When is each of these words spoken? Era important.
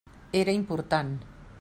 Era 0.39 0.51
important. 0.59 1.17